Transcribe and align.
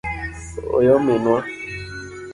Oyo 0.77 0.95
minwa. 1.05 1.39